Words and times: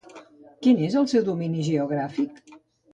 Quin 0.63 0.81
és 0.87 0.97
el 1.03 1.07
seu 1.13 1.27
domini 1.29 1.69
geogràfic? 1.71 2.45